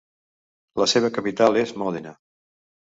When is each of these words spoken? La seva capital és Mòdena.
La 0.83 0.87
seva 0.95 1.13
capital 1.19 1.63
és 1.67 1.77
Mòdena. 1.85 2.19